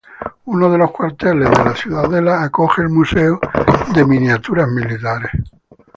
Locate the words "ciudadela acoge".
1.75-2.81